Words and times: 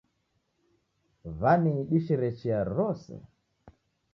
W'aniidishire 1.39 2.29
chia 2.37 2.59
rose 2.75 3.15